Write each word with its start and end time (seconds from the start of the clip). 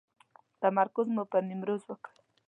تمرکز 0.61 1.07
مو 1.15 1.23
پر 1.31 1.41
نیمروز 1.49 1.81
وکړ. 1.87 2.13